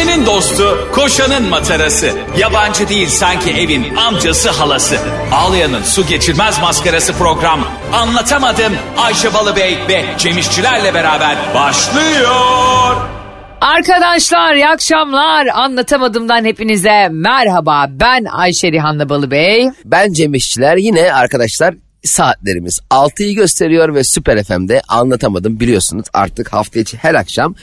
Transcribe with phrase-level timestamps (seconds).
[0.00, 2.12] Ayşe'nin dostu, koşanın matarası.
[2.38, 4.96] Yabancı değil sanki evin amcası halası.
[5.32, 7.60] Ağlayan'ın su geçirmez maskarası program.
[7.92, 12.96] Anlatamadım Ayşe Balıbey ve Cemişçilerle beraber başlıyor.
[13.60, 15.46] Arkadaşlar iyi akşamlar.
[15.46, 17.86] Anlatamadımdan hepinize merhaba.
[17.90, 19.68] Ben Ayşe Rihanna Balıbey.
[19.84, 21.74] Ben Cem İşçiler yine arkadaşlar
[22.04, 27.54] saatlerimiz 6'yı gösteriyor ve Süper FM'de anlatamadım biliyorsunuz artık hafta içi her akşam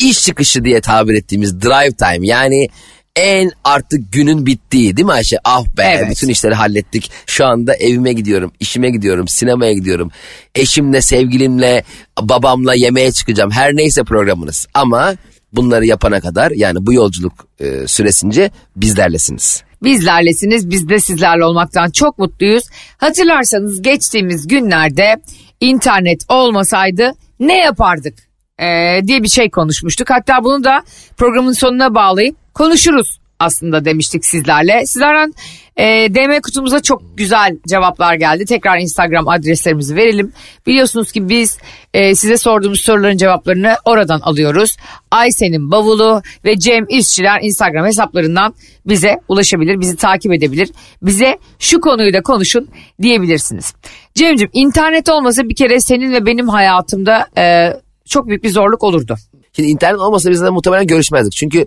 [0.00, 2.68] iş çıkışı diye tabir ettiğimiz drive time yani
[3.16, 5.36] en artık günün bittiği değil mi Ayşe?
[5.44, 6.10] Ah be Evet.
[6.10, 7.10] bütün işleri hallettik.
[7.26, 10.10] Şu anda evime gidiyorum, işime gidiyorum, sinemaya gidiyorum.
[10.54, 11.84] Eşimle, sevgilimle,
[12.20, 13.50] babamla yemeğe çıkacağım.
[13.50, 14.66] Her neyse programınız.
[14.74, 15.14] Ama
[15.52, 19.62] bunları yapana kadar yani bu yolculuk e, süresince bizlerlesiniz.
[19.82, 20.70] Bizlerlesiniz.
[20.70, 22.64] Biz de sizlerle olmaktan çok mutluyuz.
[22.98, 25.16] Hatırlarsanız geçtiğimiz günlerde
[25.60, 28.29] internet olmasaydı ne yapardık
[28.60, 30.10] ee, diye bir şey konuşmuştuk.
[30.10, 30.82] Hatta bunu da
[31.16, 34.86] programın sonuna bağlayıp konuşuruz aslında demiştik sizlerle.
[34.86, 35.34] Sizlerden
[35.76, 38.44] e, DM kutumuza çok güzel cevaplar geldi.
[38.44, 40.32] Tekrar Instagram adreslerimizi verelim.
[40.66, 41.58] Biliyorsunuz ki biz
[41.94, 44.76] e, size sorduğumuz soruların cevaplarını oradan alıyoruz.
[45.10, 48.54] Aysen'in bavulu ve Cem İşçiler Instagram hesaplarından
[48.86, 50.70] bize ulaşabilir, bizi takip edebilir.
[51.02, 52.68] Bize şu konuyu da konuşun
[53.02, 53.74] diyebilirsiniz.
[54.14, 57.72] Cem'ciğim internet olmasa bir kere senin ve benim hayatımda e,
[58.10, 59.16] çok büyük bir zorluk olurdu.
[59.52, 61.32] Şimdi internet olmasa biz de muhtemelen görüşmezdik.
[61.32, 61.66] Çünkü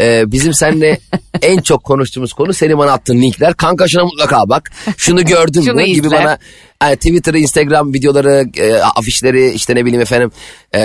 [0.00, 0.98] e, bizim seninle
[1.42, 3.54] en çok konuştuğumuz konu senin bana attığın linkler.
[3.54, 4.70] Kanka şuna mutlaka bak.
[4.96, 6.38] Şunu gördün Şunu mü gibi bana
[6.82, 10.30] yani Twitter'ı, Instagram videoları, e, afişleri işte ne bileyim efendim
[10.74, 10.80] e,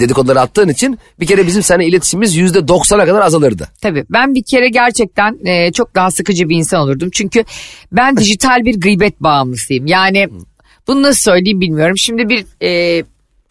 [0.00, 3.68] dedikoduları attığın için bir kere bizim seninle iletişimimiz yüzde doksana kadar azalırdı.
[3.82, 7.10] Tabii ben bir kere gerçekten e, çok daha sıkıcı bir insan olurdum.
[7.12, 7.44] Çünkü
[7.92, 9.86] ben dijital bir gıybet bağımlısıyım.
[9.86, 10.28] Yani
[10.88, 11.98] bunu nasıl söyleyeyim bilmiyorum.
[11.98, 13.02] Şimdi bir e,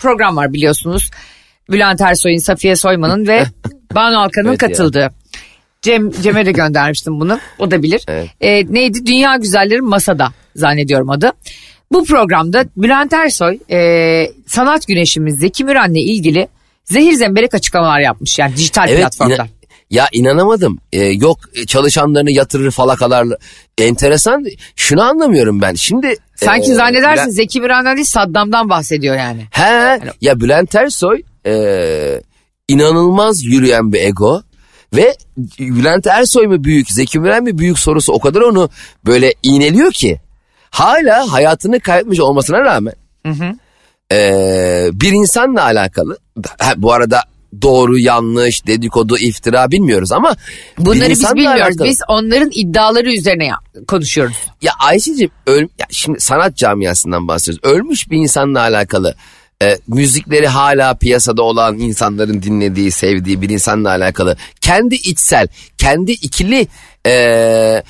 [0.02, 1.11] program var biliyorsunuz.
[1.71, 3.44] Bülent Ersoy'un, Safiye Soyman'ın ve
[3.95, 4.67] Banu Alkan'ın Evet ya.
[4.67, 5.11] katıldığı.
[5.81, 7.39] Cem, Cem'e de göndermiştim bunu.
[7.59, 8.02] O da bilir.
[8.07, 8.29] Evet.
[8.41, 9.05] E, neydi?
[9.05, 11.31] Dünya Güzelleri Masada zannediyorum adı.
[11.91, 16.47] Bu programda Bülent Ersoy e, sanat güneşimiz Zeki Müren'le ilgili
[16.85, 18.40] zehir zemberek açıklamalar yapmış.
[18.40, 19.47] Yani dijital platformda.
[19.91, 20.79] Ya inanamadım.
[20.94, 23.38] E, yok e, çalışanlarını yatırır falakalarla.
[23.78, 24.46] Enteresan.
[24.75, 25.74] Şunu anlamıyorum ben.
[25.74, 29.46] Şimdi Sanki e, zannedersin Bülent- Zeki Müren'den değil Saddam'dan bahsediyor yani.
[29.52, 32.22] He ya Bülent Ersoy e,
[32.68, 34.41] inanılmaz yürüyen bir ego
[34.96, 35.16] ve
[35.59, 38.69] Bülent Ersoy mu büyük Zeki Müren mi büyük sorusu o kadar onu
[39.06, 40.19] böyle iğneliyor ki
[40.69, 42.94] hala hayatını kaybetmiş olmasına rağmen
[44.12, 46.18] e, bir insanla alakalı
[46.59, 47.22] ha, bu arada
[47.62, 50.35] doğru yanlış dedikodu iftira bilmiyoruz ama
[50.78, 51.62] Bunları biz bilmiyoruz.
[51.62, 54.35] alakalı- Biz onların iddiaları üzerine ya- konuşuyoruz.
[54.62, 57.69] ya Ayşe'cim öl, ya şimdi sanat camiasından bahsediyoruz.
[57.79, 59.16] Ölmüş bir insanla alakalı
[59.63, 65.47] e, müzikleri hala piyasada olan insanların dinlediği, sevdiği bir insanla alakalı kendi içsel,
[65.78, 66.67] kendi ikili
[67.07, 67.84] e,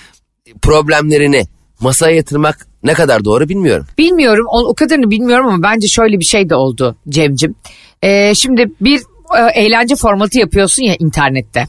[0.62, 1.44] problemlerini
[1.80, 3.86] masaya yatırmak ne kadar doğru bilmiyorum.
[3.98, 7.56] Bilmiyorum o, o kadarını bilmiyorum ama bence şöyle bir şey de oldu Cem'cim.
[8.04, 9.02] Ee, şimdi bir
[9.38, 11.68] e, eğlence formatı yapıyorsun ya internette.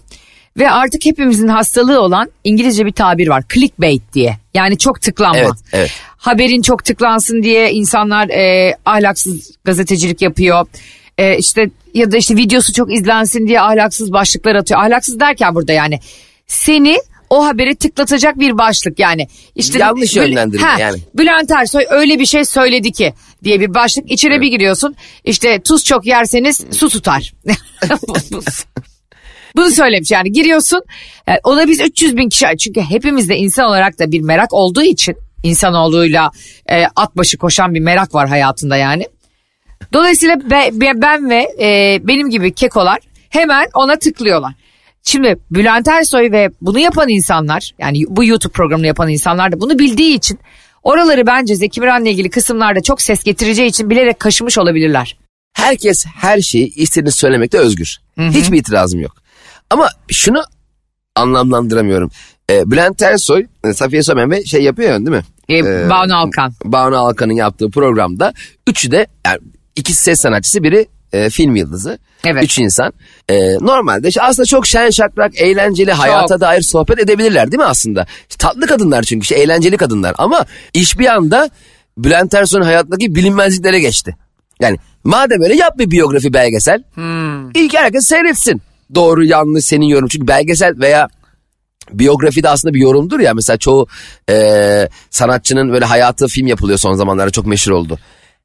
[0.59, 3.45] Ve artık hepimizin hastalığı olan İngilizce bir tabir var.
[3.55, 4.37] Clickbait diye.
[4.55, 5.39] Yani çok tıklanma.
[5.39, 5.91] Evet, evet.
[6.17, 10.67] Haberin çok tıklansın diye insanlar e, ahlaksız gazetecilik yapıyor.
[11.19, 14.81] E, işte ya da işte videosu çok izlensin diye ahlaksız başlıklar atıyor.
[14.81, 16.01] Ahlaksız derken burada yani
[16.47, 16.97] seni
[17.31, 19.29] o haberi tıklatacak bir başlık yani.
[19.55, 20.99] işte Yanlış yönlendirme yani.
[21.15, 24.11] Bülent Ersoy öyle bir şey söyledi ki diye bir başlık.
[24.11, 24.97] İçine bir giriyorsun.
[25.25, 27.33] İşte tuz çok yerseniz su tutar.
[29.57, 30.83] Bunu söylemiş yani giriyorsun.
[31.29, 35.17] Yani ona biz 300 bin kişi çünkü hepimizde insan olarak da bir merak olduğu için
[35.43, 36.31] insanoğluyla
[36.71, 39.07] e, at başı koşan bir merak var hayatında yani.
[39.93, 42.99] Dolayısıyla be- be- ben ve e, benim gibi kekolar
[43.31, 44.53] hemen ona tıklıyorlar.
[45.05, 49.79] Şimdi Bülent Ersoy ve bunu yapan insanlar yani bu YouTube programını yapan insanlar da bunu
[49.79, 50.39] bildiği için
[50.83, 55.17] oraları bence Zeki Müren'le ilgili kısımlarda çok ses getireceği için bilerek kaşımış olabilirler.
[55.53, 57.97] Herkes her şeyi istediğini söylemekte özgür.
[58.19, 59.13] Hiçbir itirazım yok.
[59.71, 60.43] Ama şunu
[61.17, 62.11] anlamlandıramıyorum.
[62.51, 65.23] Ee, Bülent Ersoy, e, Safiye Somen ve şey yapıyor ya, değil mi?
[65.49, 66.53] E, Ee, Banu Alkan.
[66.65, 68.33] Banu Alkan'ın yaptığı programda
[68.67, 69.39] üçü de yani
[69.77, 71.99] ikisi ses sanatçısı biri e, film yıldızı.
[72.25, 72.45] Evet.
[72.45, 72.93] Üç insan.
[73.29, 78.07] E, normalde işte aslında çok şen şakrak, eğlenceli, hayata dair sohbet edebilirler değil mi aslında?
[78.31, 80.15] İşte tatlı kadınlar çünkü işte eğlenceli kadınlar.
[80.19, 81.51] Ama iş bir anda
[81.99, 84.17] Bülent Ersoy'un hayatındaki bilinmezliklere geçti.
[84.61, 86.83] Yani madem öyle yap bir biyografi belgesel.
[87.55, 88.63] İlk herkes seyretsin.
[88.95, 90.09] Doğru yanlış senin yorum.
[90.09, 91.09] Çünkü belgesel veya
[91.93, 93.35] biyografi de aslında bir yorumdur ya.
[93.35, 93.87] Mesela çoğu
[94.31, 97.99] e, sanatçının böyle hayatı film yapılıyor son zamanlarda çok meşhur oldu.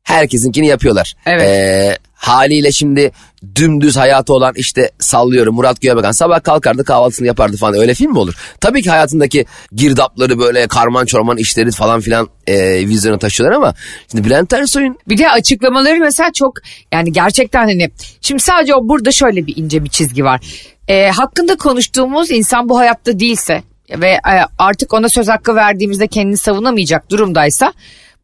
[0.04, 1.14] Herkesinkini yapıyorlar.
[1.26, 1.42] Evet.
[1.42, 3.12] E, haliyle şimdi
[3.56, 8.20] dümdüz hayatı olan işte sallıyorum Murat Göğebakan sabah kalkardı kahvaltısını yapardı falan öyle film mi
[8.20, 8.34] olur?
[8.62, 13.74] Tabii ki hayatındaki girdapları böyle karman çorman işleri falan filan e, vizyona taşıyorlar ama
[14.12, 16.54] şimdi Bülent Ersoy'un Bir de açıklamaları mesela çok
[16.92, 17.90] yani gerçekten hani
[18.22, 20.42] şimdi sadece o burada şöyle bir ince bir çizgi var.
[20.88, 26.38] Ee, hakkında konuştuğumuz insan bu hayatta değilse ve e, artık ona söz hakkı verdiğimizde kendini
[26.38, 27.74] savunamayacak durumdaysa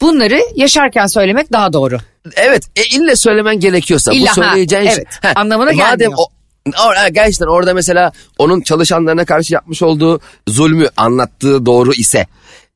[0.03, 1.97] bunları yaşarken söylemek daha doğru.
[2.35, 5.35] evet e, ille söylemen gerekiyorsa İlla, bu ha, söyleyeceğin şey- evet.
[5.37, 6.13] Anlamına madem gelmiyor.
[6.17, 6.23] o,
[6.69, 12.25] o- ha, gerçekten orada mesela onun çalışanlarına karşı yapmış olduğu zulmü anlattığı doğru ise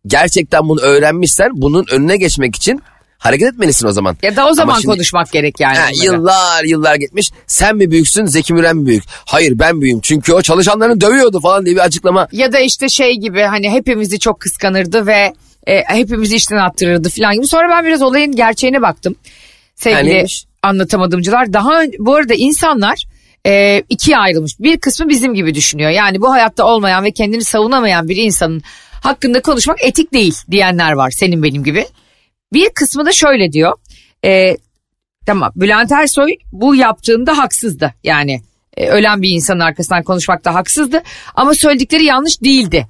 [0.08, 2.82] gerçekten bunu öğrenmişsen bunun önüne geçmek için
[3.18, 4.18] hareket etmelisin o zaman.
[4.22, 5.78] Ya da o Ama zaman şimdi- konuşmak gerek yani.
[5.78, 6.06] Ha, bunları.
[6.06, 7.32] yıllar yıllar gitmiş.
[7.48, 9.04] Sen mi büyüksün Zeki Müren mi büyük?
[9.26, 12.28] Hayır ben büyüğüm çünkü o çalışanlarını dövüyordu falan diye bir açıklama.
[12.32, 15.34] Ya da işte şey gibi hani hepimizi çok kıskanırdı ve
[15.68, 17.48] e, hepimizi işten attırırdı falan gibi.
[17.48, 19.16] Sonra ben biraz olayın gerçeğine baktım.
[19.76, 20.46] Sevgili neymiş?
[20.64, 21.54] anlatamadımcılar.
[21.54, 23.04] Daha bu arada insanlar
[23.46, 24.60] e, ikiye ayrılmış.
[24.60, 25.90] Bir kısmı bizim gibi düşünüyor.
[25.90, 28.62] Yani bu hayatta olmayan ve kendini savunamayan bir insanın
[29.04, 31.86] hakkında konuşmak etik değil diyenler var senin benim gibi.
[32.54, 33.74] Bir kısmı da şöyle diyor.
[34.26, 34.58] E,
[35.26, 37.94] tamam Bülent Ersoy bu yaptığında haksızdı.
[38.04, 38.42] Yani
[38.78, 41.02] e, ölen bir insanın arkasından konuşmakta haksızdı.
[41.36, 42.88] Ama söyledikleri yanlış değildi.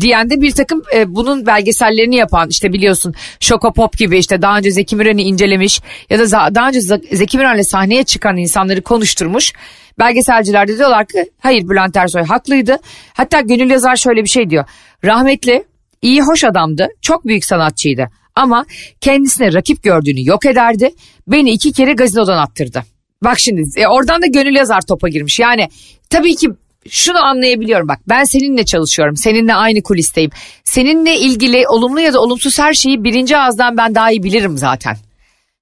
[0.00, 4.70] Diyen de bir takım e, bunun belgesellerini yapan işte biliyorsun Şokopop gibi işte daha önce
[4.70, 5.80] Zeki Müren'i incelemiş
[6.10, 9.52] ya da daha önce Ze- Zeki Müren'le sahneye çıkan insanları konuşturmuş.
[9.98, 12.76] Belgeselciler de diyorlar ki hayır Bülent Ersoy haklıydı.
[13.12, 14.64] Hatta Gönül Yazar şöyle bir şey diyor.
[15.04, 15.64] Rahmetli
[16.02, 18.64] iyi hoş adamdı çok büyük sanatçıydı ama
[19.00, 20.90] kendisine rakip gördüğünü yok ederdi.
[21.28, 22.82] Beni iki kere gazinodan attırdı.
[23.24, 25.38] Bak şimdi e, oradan da gönül yazar topa girmiş.
[25.38, 25.68] Yani
[26.10, 26.48] tabii ki
[26.90, 29.16] şunu anlayabiliyorum bak ben seninle çalışıyorum.
[29.16, 30.30] Seninle aynı kulisteyim.
[30.64, 34.96] Seninle ilgili olumlu ya da olumsuz her şeyi birinci ağızdan ben daha iyi bilirim zaten.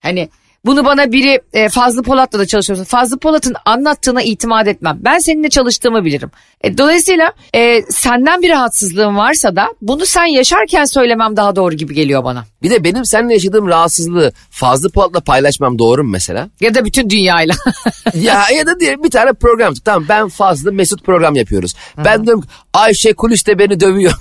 [0.02, 0.28] Hani
[0.66, 4.98] bunu bana biri e, Fazlı Polat'la da çalışıyorsa Fazlı Polat'ın anlattığına itimat etmem.
[5.00, 6.30] Ben seninle çalıştığımı bilirim.
[6.60, 11.94] E, dolayısıyla e, senden bir rahatsızlığın varsa da bunu sen yaşarken söylemem daha doğru gibi
[11.94, 12.44] geliyor bana.
[12.62, 16.48] Bir de benim seninle yaşadığım rahatsızlığı fazla Polat'la paylaşmam doğru mu mesela?
[16.60, 17.54] Ya da bütün dünyayla.
[18.14, 21.74] ya ya da diyelim bir tane program tamam ben fazla Mesut program yapıyoruz.
[22.04, 24.12] Ben diyorum Ayşe kuliste beni dövüyor.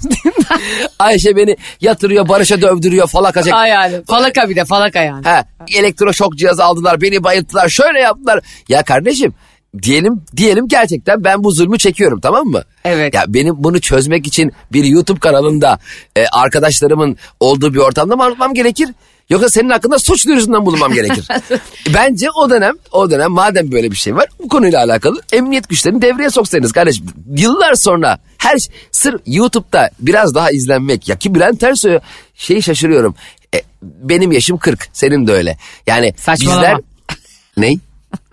[1.00, 3.56] Ayşe beni yatırıyor Barış'a dövdürüyor falaka.
[3.56, 5.24] Ay yani falaka bir de falaka yani.
[5.24, 5.46] Ha,
[5.76, 8.40] elektroşok cihazı aldılar beni bayılttılar şöyle yaptılar.
[8.70, 9.34] Ya kardeşim
[9.82, 12.64] diyelim diyelim gerçekten ben bu zulmü çekiyorum tamam mı?
[12.86, 13.14] Evet.
[13.14, 15.80] Ya benim bunu çözmek için bir YouTube kanalında
[16.16, 18.90] e, arkadaşlarımın olduğu bir ortamda mı anlatmam gerekir?
[19.30, 21.28] Yoksa senin hakkında suç duyurusundan bulunmam gerekir.
[21.94, 26.02] Bence o dönem o dönem madem böyle bir şey var bu konuyla alakalı emniyet güçlerini
[26.02, 27.06] devreye soksaydınız kardeşim.
[27.36, 32.02] Yıllar sonra her şey- sırf YouTube'da biraz daha izlenmek ya ki Bülent Ersoy'a
[32.36, 33.16] şeyi şaşırıyorum.
[33.56, 35.58] E, benim yaşım 40 senin de öyle.
[35.88, 36.62] Yani Saçmalama.
[36.62, 36.78] bizler
[37.58, 37.78] Ney?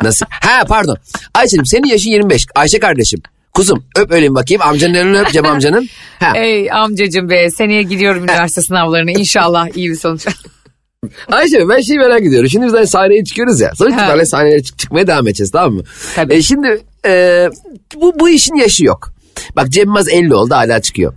[0.02, 0.26] Nasıl?
[0.30, 0.96] Ha pardon.
[1.34, 2.46] Ayşe'cim senin yaşın 25.
[2.54, 3.22] Ayşe kardeşim.
[3.52, 4.62] Kuzum öp öyle bakayım.
[4.62, 5.88] Amcanın elini öp Cem amcanın.
[6.20, 6.32] Ha.
[6.38, 10.26] Ey amcacım be seneye gidiyorum üniversite sınavlarına inşallah iyi bir sonuç.
[11.28, 12.48] Ayşe ben şeyi merak ediyorum.
[12.50, 13.72] Şimdi biz de sahneye çıkıyoruz ya.
[13.74, 15.82] Sonuç itibariyle sahneye çık- çıkmaya devam edeceğiz tamam mı?
[16.14, 16.34] Tabii.
[16.34, 17.48] E şimdi e,
[17.96, 19.12] bu, bu işin yaşı yok.
[19.56, 21.14] Bak Cem Yılmaz 50 oldu hala çıkıyor.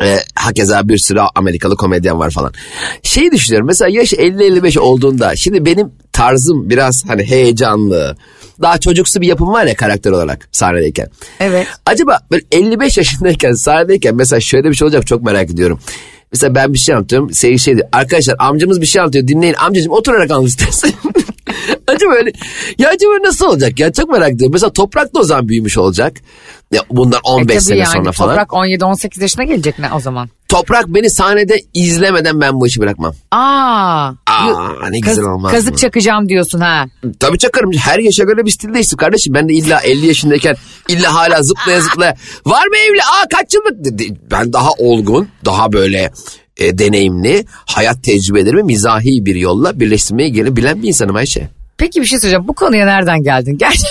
[0.00, 2.52] E, hakeza bir sürü Amerikalı komedyen var falan.
[3.02, 8.16] Şeyi düşünüyorum mesela yaş 50-55 olduğunda şimdi benim tarzım biraz hani heyecanlı.
[8.62, 11.08] Daha çocuksu bir yapım var ya karakter olarak sahnedeyken.
[11.40, 11.66] Evet.
[11.86, 15.80] Acaba böyle 55 yaşındayken sahnedeyken mesela şöyle bir şey olacak çok merak ediyorum.
[16.32, 17.32] Mesela ben bir şey anlatıyorum.
[17.32, 17.88] Seyir şey diyor.
[17.92, 19.54] Arkadaşlar amcamız bir şey anlatıyor dinleyin.
[19.54, 20.92] Amcacığım oturarak anlat istersen.
[21.86, 22.32] acaba öyle.
[22.78, 24.52] Ya acaba nasıl olacak ya çok merak ediyorum.
[24.52, 26.16] Mesela Toprak da o zaman büyümüş olacak.
[26.72, 28.30] Ya bundan 15 E sene yani, sonra falan.
[28.30, 30.28] Toprak 17-18 yaşına gelecek ne o zaman?
[30.48, 33.14] Toprak beni sahnede izlemeden ben bu işi bırakmam.
[33.30, 35.78] Aa, Aa, ne güzel olmaz Kazık mı?
[35.78, 36.84] çakacağım diyorsun ha.
[37.20, 37.72] Tabii çakarım.
[37.72, 39.34] Her yaşa göre bir stil değişti kardeşim.
[39.34, 40.56] Ben de illa 50 yaşındayken
[40.88, 42.16] illa hala zıplaya zıplaya.
[42.46, 43.02] Var mı evli?
[43.02, 44.00] Aa kaç yıllık?
[44.30, 46.12] Ben daha olgun, daha böyle
[46.56, 51.48] e, deneyimli, hayat tecrübelerimi mizahi bir yolla birleştirmeyi gene bilen bir insanım Ayşe.
[51.78, 52.48] Peki bir şey söyleyeceğim.
[52.48, 53.58] Bu konuya nereden geldin?
[53.58, 53.90] Gerçekten.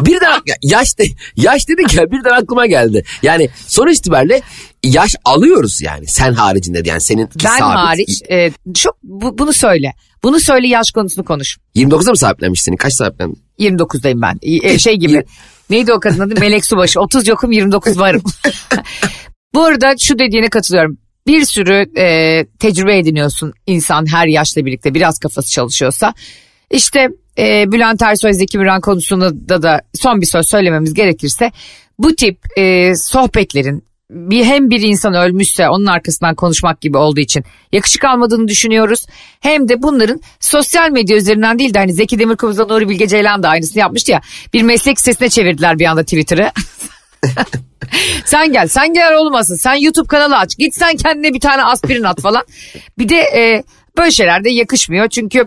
[0.00, 1.04] Birden yaş, de,
[1.36, 3.04] yaş dedik ya birden aklıma geldi.
[3.22, 4.42] Yani sonuç itibariyle
[4.84, 9.94] yaş alıyoruz yani sen haricinde yani senin ben hariç e, çok bu- bunu söyle.
[10.22, 11.58] Bunu söyle yaş konusunu konuş.
[11.76, 12.76] 29'a mı sahiplenmiş senin?
[12.76, 13.42] Kaç sahiplendin?
[13.58, 14.38] 29'dayım ben.
[14.42, 15.24] E, şey gibi.
[15.70, 16.40] Neydi o kadın adı?
[16.40, 17.00] Melek Subaşı.
[17.00, 18.22] 30 yokum 29 varım.
[19.54, 20.98] Bu arada şu dediğine katılıyorum.
[21.26, 26.14] Bir sürü e, tecrübe ediniyorsun insan her yaşla birlikte biraz kafası çalışıyorsa.
[26.70, 27.08] İşte
[27.38, 31.52] e, Bülent Ersoy Zeki Müren konusunda da, son bir söz söylememiz gerekirse
[31.98, 37.44] bu tip e, sohbetlerin bir hem bir insan ölmüşse onun arkasından konuşmak gibi olduğu için
[37.72, 39.06] yakışık almadığını düşünüyoruz.
[39.40, 43.48] Hem de bunların sosyal medya üzerinden değil de hani Zeki Demirkubuz'la Nuri Bilge Ceylan da
[43.48, 44.20] aynısını yapmıştı ya.
[44.52, 46.50] Bir meslek sitesine çevirdiler bir anda Twitter'ı.
[48.24, 52.02] sen gel sen gel olmasın sen YouTube kanalı aç git sen kendine bir tane aspirin
[52.02, 52.42] at falan.
[52.98, 53.64] Bir de e,
[53.98, 55.44] böyle şeyler de yakışmıyor çünkü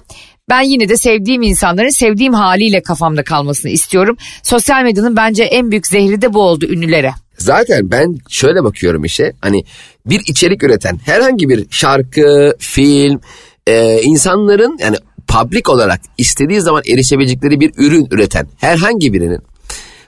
[0.50, 4.18] ben yine de sevdiğim insanların sevdiğim haliyle kafamda kalmasını istiyorum.
[4.44, 7.14] Sosyal medyanın bence en büyük zehri de bu oldu ünlülere.
[7.38, 9.64] Zaten ben şöyle bakıyorum işe hani
[10.06, 13.22] bir içerik üreten herhangi bir şarkı, film
[13.68, 19.42] e, insanların yani public olarak istediği zaman erişebilecekleri bir ürün üreten herhangi birinin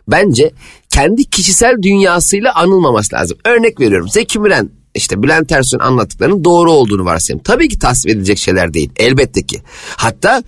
[0.08, 0.52] bence
[0.96, 3.38] kendi kişisel dünyasıyla anılmaması lazım.
[3.46, 7.44] Örnek veriyorum Zeki Müren işte Bülent Ersoy'un anlattıklarının doğru olduğunu varsayalım.
[7.44, 9.62] Tabii ki tasvip edilecek şeyler değil elbette ki.
[9.98, 10.44] Hatta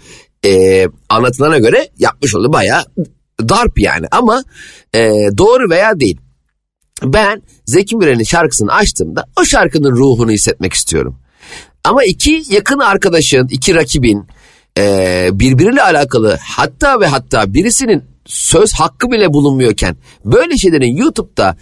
[0.45, 2.85] e, anlatılana göre yapmış olduğu bayağı
[3.49, 4.43] darp yani ama
[4.93, 4.99] e,
[5.37, 6.17] doğru veya değil.
[7.03, 11.19] Ben Zeki Müren'in şarkısını açtığımda o şarkının ruhunu hissetmek istiyorum.
[11.83, 14.27] Ama iki yakın arkadaşın, iki rakibin
[14.77, 21.57] e, birbiriyle alakalı hatta ve hatta birisinin söz hakkı bile bulunmuyorken böyle şeylerin YouTube'da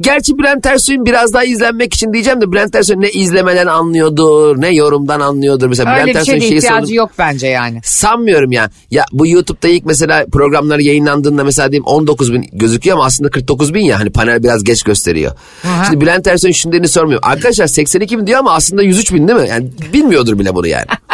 [0.00, 4.74] Gerçi Bülent Ersoy'un biraz daha izlenmek için diyeceğim de Bülent Ersoy ne izlemeden anlıyordur ne
[4.74, 5.68] yorumdan anlıyordur.
[5.68, 7.80] Mesela Öyle Bülent bir şeye şeyi ihtiyacı sordu- yok bence yani.
[7.84, 8.70] Sanmıyorum ya.
[8.90, 13.74] Ya bu YouTube'da ilk mesela programları yayınlandığında mesela diyeyim 19 bin gözüküyor ama aslında 49
[13.74, 14.00] bin ya.
[14.00, 15.32] Hani panel biraz geç gösteriyor.
[15.64, 15.84] Aha.
[15.84, 17.28] Şimdi Bülent Ersoy'un şunu dediğini sormuyorum.
[17.28, 19.48] Arkadaşlar 82 bin diyor ama aslında 103 bin değil mi?
[19.48, 20.86] Yani bilmiyordur bile bunu yani.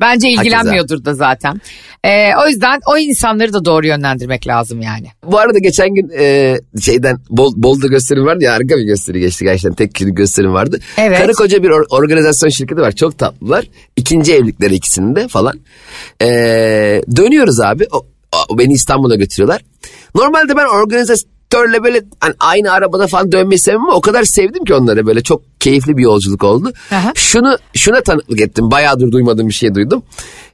[0.00, 1.60] Bence ilgilenmiyordur da zaten.
[2.04, 5.06] Ee, o yüzden o insanları da doğru yönlendirmek lazım yani.
[5.24, 9.44] Bu arada geçen gün e, şeyden Bol, Bol'da gösterim vardı ya harika bir gösteri geçti
[9.44, 10.78] gerçekten tek kişilik gösterim vardı.
[10.98, 11.18] Evet.
[11.18, 13.64] Karı koca bir or- organizasyon şirketi var çok tatlılar.
[13.96, 15.60] İkinci evlilikleri ikisinde falan.
[16.22, 16.26] E,
[17.16, 18.06] dönüyoruz abi o,
[18.48, 19.62] o- beni İstanbul'a götürüyorlar.
[20.14, 20.66] Normalde ben
[21.54, 25.22] organizatörle böyle hani aynı arabada falan dönmeyi sevmem ama o kadar sevdim ki onları böyle
[25.22, 26.72] çok keyifli bir yolculuk oldu.
[26.90, 27.12] Aha.
[27.14, 30.02] Şunu şuna tanıklık ettim bayağıdır duymadığım bir şey duydum.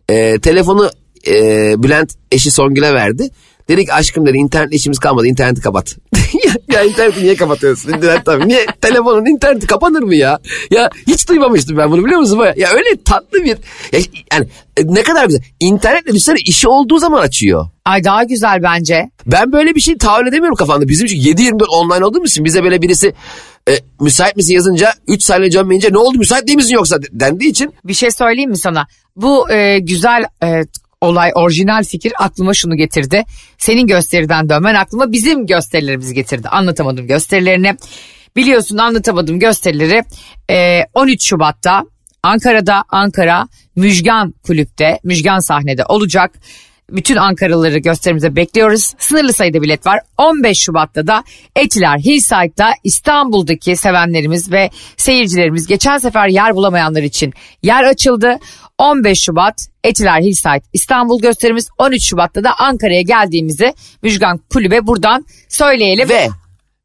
[0.09, 0.91] E, telefonu
[1.27, 1.35] e,
[1.83, 3.31] Bülent eşi Songül'e verdi.
[3.69, 5.97] Dedi ki aşkım dedi internet işimiz kalmadı interneti kapat.
[6.73, 7.93] ya, interneti niye kapatıyorsun?
[7.93, 8.49] İnternet tabii.
[8.49, 8.67] Niye?
[8.81, 10.39] Telefonun interneti kapanır mı ya?
[10.71, 12.45] Ya hiç duymamıştım ben bunu biliyor musun?
[12.57, 13.47] Ya öyle tatlı bir
[13.93, 14.01] ya,
[14.33, 15.43] yani e, ne kadar güzel.
[15.61, 17.67] İnternetle düşünsene işi olduğu zaman açıyor.
[17.85, 19.11] Ay daha güzel bence.
[19.27, 20.89] Ben böyle bir şey tahayyül edemiyorum kafamda.
[20.89, 23.15] Bizim için 7-24 online olduğumuz için bize böyle birisi
[23.69, 27.75] e, müsait misin yazınca 3 saniye dönmeyince ne oldu müsait değil misin yoksa dendiği için
[27.85, 28.87] Bir şey söyleyeyim mi sana?
[29.17, 30.63] Bu e, güzel e,
[31.05, 33.25] olay, orijinal fikir aklıma şunu getirdi.
[33.59, 36.49] Senin gösteriden dönmen aklıma bizim gösterilerimizi getirdi.
[36.49, 37.77] Anlatamadım gösterilerini.
[38.37, 40.05] Biliyorsun anlatamadım gösterileri
[40.51, 41.83] e, 13 Şubat'ta
[42.23, 46.33] Ankara'da Ankara Müjgan Kulüp'te, Müjgan sahnede olacak.
[46.91, 48.93] Bütün Ankaralıları gösterimize bekliyoruz.
[48.99, 50.01] Sınırlı sayıda bilet var.
[50.19, 51.25] 15 Şubat'ta da
[51.57, 57.33] Etiler Hillside'da İstanbul'daki sevenlerimiz ve seyircilerimiz geçen sefer yer bulamayanlar için
[57.63, 58.39] yer açıldı.
[58.79, 66.09] 15 Şubat Etiler Hillside İstanbul gösterimiz 13 Şubat'ta da Ankara'ya geldiğimizi Müjgan Kulübe buradan söyleyelim.
[66.09, 66.29] Ve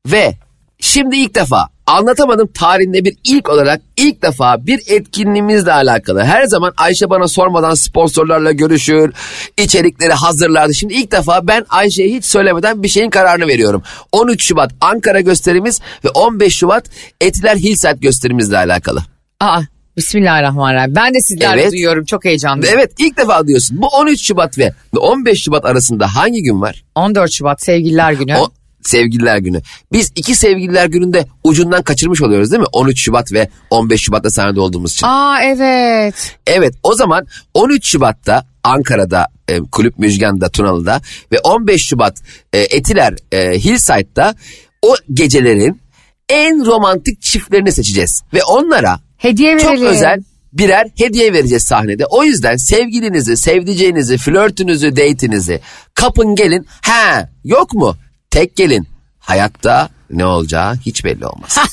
[0.07, 0.33] ve
[0.79, 6.23] şimdi ilk defa anlatamadım tarihinde bir ilk olarak ilk defa bir etkinliğimizle alakalı.
[6.23, 9.13] Her zaman Ayşe bana sormadan sponsorlarla görüşür,
[9.57, 10.75] içerikleri hazırlardı.
[10.75, 13.83] Şimdi ilk defa ben Ayşe'ye hiç söylemeden bir şeyin kararını veriyorum.
[14.11, 16.89] 13 Şubat Ankara gösterimiz ve 15 Şubat
[17.21, 19.03] Etiler Hillside gösterimizle alakalı.
[19.39, 19.61] Aa,
[19.97, 20.95] Bismillahirrahmanirrahim.
[20.95, 21.71] Ben de sizlerle Evet.
[21.71, 22.05] duyuyorum.
[22.05, 22.75] Çok heyecanlıyım.
[22.77, 23.81] Evet ilk defa diyorsun.
[23.81, 26.83] Bu 13 Şubat ve 15 Şubat arasında hangi gün var?
[26.95, 28.35] 14 Şubat Sevgililer Günü.
[28.37, 29.61] O sevgililer günü.
[29.91, 32.67] Biz iki sevgililer gününde ucundan kaçırmış oluyoruz değil mi?
[32.71, 35.07] 13 Şubat ve 15 Şubat'ta sahnede olduğumuz için.
[35.07, 36.35] Aa evet.
[36.47, 42.17] Evet o zaman 13 Şubat'ta Ankara'da e, Kulüp Müjgan'da Tunalı'da ve 15 Şubat
[42.53, 44.35] e, Etiler e, Hillside'da
[44.81, 45.81] o gecelerin
[46.29, 48.23] en romantik çiftlerini seçeceğiz.
[48.33, 49.87] Ve onlara Hediye çok verelim.
[49.87, 50.19] özel
[50.53, 52.05] birer hediye vereceğiz sahnede.
[52.05, 55.61] O yüzden sevgilinizi, sevdiceğinizi, flörtünüzü, date'inizi
[55.93, 56.67] kapın gelin.
[56.81, 57.95] Ha yok mu?
[58.29, 58.87] Tek gelin.
[59.19, 61.57] Hayatta ne olacağı hiç belli olmaz.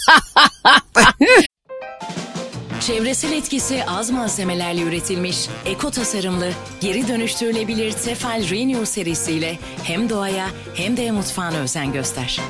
[2.81, 6.50] Çevresel etkisi az malzemelerle üretilmiş, eko tasarımlı,
[6.81, 12.41] geri dönüştürülebilir Tefal Renew serisiyle hem doğaya hem de mutfağına özen göster.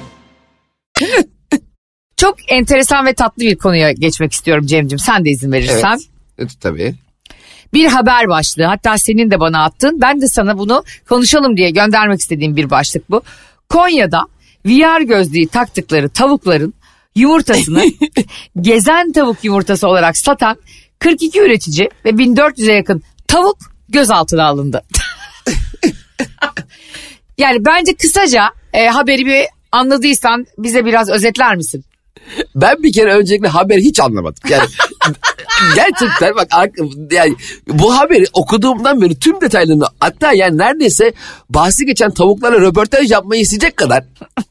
[2.17, 4.99] Çok enteresan ve tatlı bir konuya geçmek istiyorum Cem'cim.
[4.99, 5.99] Sen de izin verirsen.
[6.39, 6.51] evet.
[6.61, 6.95] Tabii.
[7.73, 10.01] Bir haber başlığı hatta senin de bana attın.
[10.01, 13.23] Ben de sana bunu konuşalım diye göndermek istediğim bir başlık bu.
[13.69, 14.27] Konya'da
[14.67, 16.75] VR gözlüğü taktıkları tavukların
[17.15, 17.85] yumurtasını
[18.61, 20.57] gezen tavuk yumurtası olarak satan
[20.99, 23.59] 42 üretici ve 1400'e yakın tavuk
[23.89, 24.83] gözaltına alındı.
[27.39, 31.85] yani bence kısaca e, haberi bir anladıysan bize biraz özetler misin?
[32.55, 34.43] Ben bir kere öncelikle haberi hiç anlamadım.
[34.51, 34.69] Yani
[35.75, 36.49] gerçekten bak
[37.11, 37.35] yani
[37.69, 41.13] bu haberi okuduğumdan beri tüm detaylarını hatta yani neredeyse
[41.51, 44.05] bahsi geçen tavuklarla röportaj yapmayı isteyecek kadar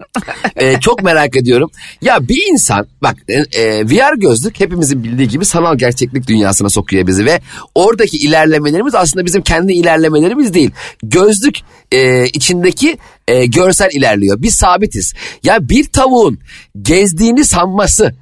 [0.55, 1.71] e, çok merak ediyorum.
[2.01, 7.07] Ya bir insan bak e, e VR gözlük hepimizin bildiği gibi sanal gerçeklik dünyasına sokuyor
[7.07, 7.41] bizi ve
[7.75, 10.71] oradaki ilerlemelerimiz aslında bizim kendi ilerlemelerimiz değil.
[11.03, 11.57] Gözlük
[11.91, 12.97] e, içindeki
[13.27, 14.41] e, görsel ilerliyor.
[14.41, 15.13] Biz sabitiz.
[15.43, 16.39] Ya bir tavuğun
[16.81, 18.15] gezdiğini sanması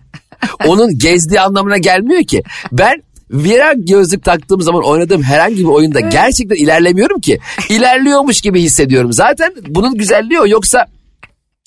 [0.68, 2.44] onun gezdiği anlamına gelmiyor ki.
[2.72, 7.40] Ben VR gözlük taktığım zaman oynadığım herhangi bir oyunda gerçekten ilerlemiyorum ki.
[7.70, 9.14] İlerliyormuş gibi hissediyorum.
[9.14, 10.48] Zaten bunun güzelliği o.
[10.48, 10.86] Yoksa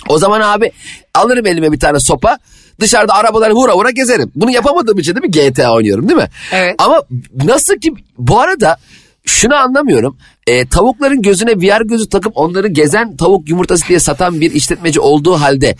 [0.08, 0.72] o zaman abi
[1.14, 2.38] alırım elime bir tane sopa
[2.80, 4.32] dışarıda arabaları vura vura gezerim.
[4.34, 6.28] Bunu yapamadığım için değil mi GTA oynuyorum değil mi?
[6.52, 6.74] Evet.
[6.78, 7.02] Ama
[7.44, 8.76] nasıl ki bu arada
[9.24, 10.18] şunu anlamıyorum.
[10.46, 15.34] E, tavukların gözüne VR gözü takıp onları gezen tavuk yumurtası diye satan bir işletmeci olduğu
[15.34, 15.76] halde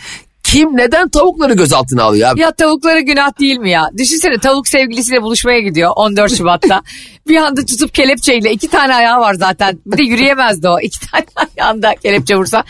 [0.46, 2.40] kim neden tavukları gözaltına alıyor abi?
[2.40, 3.90] Ya tavuklara günah değil mi ya?
[3.98, 6.82] Düşünsene tavuk sevgilisiyle buluşmaya gidiyor 14 Şubat'ta.
[7.28, 9.78] bir anda tutup kelepçeyle iki tane ayağı var zaten.
[9.86, 10.80] Bir de yürüyemezdi o.
[10.80, 11.24] iki tane
[11.56, 12.64] ayağında kelepçe vursa.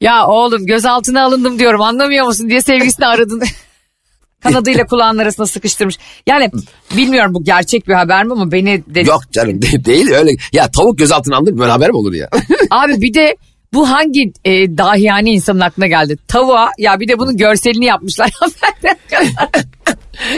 [0.00, 3.42] Ya oğlum gözaltına alındım diyorum anlamıyor musun diye sevgilisini aradın.
[4.40, 5.98] Kanadıyla kulağın arasına sıkıştırmış.
[6.26, 6.50] Yani
[6.96, 8.82] bilmiyorum bu gerçek bir haber mi ama beni...
[8.86, 9.00] De...
[9.00, 10.30] Yok canım değil, değil öyle.
[10.52, 12.28] Ya tavuk gözaltına alınır böyle haber mi olur ya?
[12.70, 13.36] Abi bir de
[13.74, 16.16] bu hangi e, dahiyane insanın aklına geldi?
[16.28, 18.30] Tavuğa ya bir de bunun görselini yapmışlar.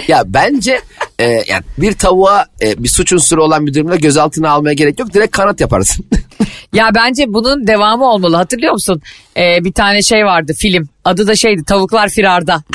[0.08, 0.80] ya bence
[1.18, 5.14] e, yani bir tavuğa e, bir suç unsuru olan bir durumda gözaltına almaya gerek yok.
[5.14, 6.06] Direkt kanat yaparsın.
[6.72, 8.36] ya bence bunun devamı olmalı.
[8.36, 9.02] Hatırlıyor musun?
[9.36, 10.88] E, bir tane şey vardı film.
[11.04, 12.62] Adı da şeydi Tavuklar Firarda.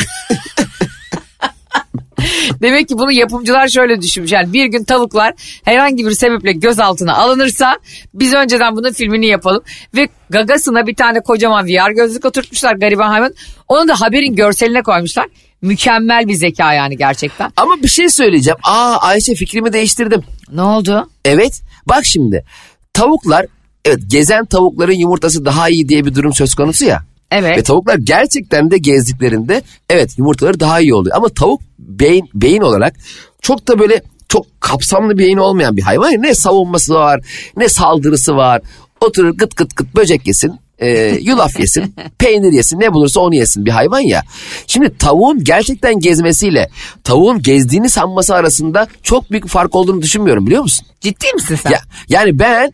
[2.61, 4.31] Demek ki bunu yapımcılar şöyle düşünmüş.
[4.31, 7.77] Yani bir gün tavuklar herhangi bir sebeple gözaltına alınırsa
[8.13, 9.63] biz önceden bunun filmini yapalım.
[9.95, 13.33] Ve gagasına bir tane kocaman VR gözlük oturtmuşlar gariban hayvan.
[13.67, 15.25] Onu da haberin görseline koymuşlar.
[15.61, 17.51] Mükemmel bir zeka yani gerçekten.
[17.57, 18.57] Ama bir şey söyleyeceğim.
[18.63, 20.23] Aa Ayşe fikrimi değiştirdim.
[20.51, 21.09] Ne oldu?
[21.25, 22.45] Evet bak şimdi
[22.93, 23.45] tavuklar
[23.85, 27.03] evet gezen tavukların yumurtası daha iyi diye bir durum söz konusu ya.
[27.31, 27.57] Evet.
[27.57, 31.15] Ve tavuklar gerçekten de gezdiklerinde evet yumurtaları daha iyi oluyor.
[31.15, 32.95] Ama tavuk beyin, beyin olarak
[33.41, 36.11] çok da böyle çok kapsamlı bir beyin olmayan bir hayvan.
[36.11, 37.21] Ne savunması var
[37.57, 38.61] ne saldırısı var.
[39.01, 43.65] Oturur gıt gıt gıt böcek yesin e, yulaf yesin, peynir yesin, ne bulursa onu yesin
[43.65, 44.23] bir hayvan ya.
[44.67, 46.69] Şimdi tavuğun gerçekten gezmesiyle
[47.03, 50.87] tavuğun gezdiğini sanması arasında çok büyük bir fark olduğunu düşünmüyorum biliyor musun?
[51.01, 51.71] Ciddi misin sen?
[51.71, 52.71] Ya, yani ben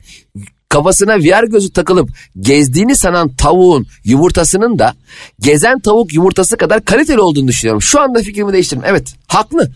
[0.76, 2.10] kafasına VR gözü takılıp
[2.40, 4.96] gezdiğini sanan tavuğun yumurtasının da
[5.40, 7.82] gezen tavuk yumurtası kadar kaliteli olduğunu düşünüyorum.
[7.82, 8.84] Şu anda fikrimi değiştirdim.
[8.88, 9.72] Evet haklı.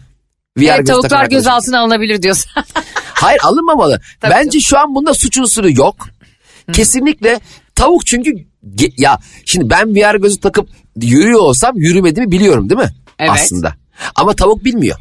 [0.58, 2.52] VR evet, tavuklar gözaltına alınabilir diyorsun.
[3.14, 4.02] Hayır alınmamalı.
[4.20, 4.62] Tabii Bence canım.
[4.62, 5.96] şu an bunda suç unsuru yok.
[6.66, 6.72] Hı.
[6.72, 7.40] Kesinlikle
[7.76, 8.32] tavuk çünkü
[8.98, 10.70] ya şimdi ben VR gözü takıp
[11.02, 12.94] yürüyor olsam yürümediğimi biliyorum değil mi?
[13.20, 13.32] Evet.
[13.34, 13.76] Aslında.
[14.16, 15.00] Ama tavuk bilmiyor.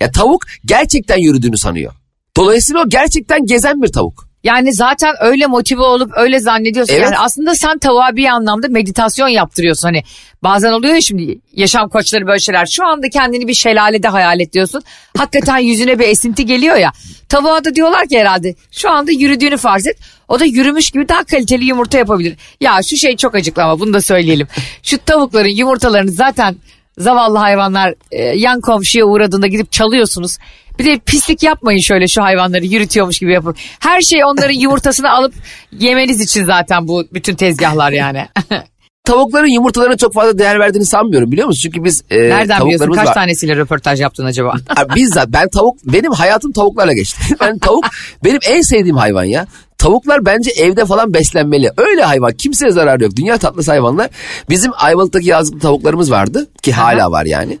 [0.00, 1.92] Ya tavuk gerçekten yürüdüğünü sanıyor.
[2.36, 4.27] Dolayısıyla o gerçekten gezen bir tavuk.
[4.44, 6.94] Yani zaten öyle motive olup öyle zannediyorsun.
[6.94, 7.04] Evet.
[7.04, 9.88] Yani aslında sen tavuğa bir anlamda meditasyon yaptırıyorsun.
[9.88, 10.02] Hani
[10.42, 12.66] bazen oluyor ya şimdi yaşam koçları böyle şeyler.
[12.66, 14.82] Şu anda kendini bir şelalede hayal et diyorsun.
[15.16, 16.92] Hakikaten yüzüne bir esinti geliyor ya.
[17.28, 19.96] Tavuğa da diyorlar ki herhalde şu anda yürüdüğünü farz et.
[20.28, 22.36] O da yürümüş gibi daha kaliteli yumurta yapabilir.
[22.60, 24.46] Ya şu şey çok acıklama bunu da söyleyelim.
[24.82, 26.56] Şu tavukların yumurtalarını zaten
[26.98, 30.36] zavallı hayvanlar e, yan komşuya uğradığında gidip çalıyorsunuz.
[30.78, 33.54] Bir de pislik yapmayın şöyle şu hayvanları yürütüyormuş gibi yapın.
[33.80, 35.34] Her şey onların yumurtasını alıp
[35.72, 38.28] yemeniz için zaten bu bütün tezgahlar yani.
[39.04, 41.60] tavukların yumurtalarına çok fazla değer verdiğini sanmıyorum biliyor musun?
[41.62, 43.14] Çünkü biz e, Nereden biliyorsun kaç var.
[43.14, 44.54] tanesiyle röportaj yaptın acaba?
[44.94, 47.20] Bizzat ben tavuk benim hayatım tavuklarla geçti.
[47.40, 47.84] ben tavuk
[48.24, 49.46] benim en sevdiğim hayvan ya.
[49.78, 51.70] Tavuklar bence evde falan beslenmeli.
[51.76, 53.16] Öyle hayvan kimseye zarar yok.
[53.16, 54.10] Dünya tatlısı hayvanlar.
[54.50, 57.58] Bizim Ayvalık'taki yazlık tavuklarımız vardı ki hala var yani.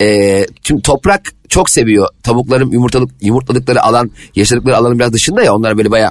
[0.00, 2.08] Ee, tüm toprak çok seviyor.
[2.22, 5.54] Tavukların yumurtalık yumurtladıkları alan, yaşadıkları alanın biraz dışında ya.
[5.54, 6.10] Onlar böyle bayağı